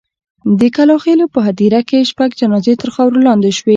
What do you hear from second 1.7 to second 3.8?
کې شپږ جنازې تر خاورو لاندې شوې.